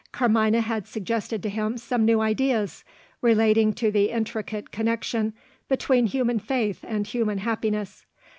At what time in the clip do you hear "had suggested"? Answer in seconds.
0.61-1.43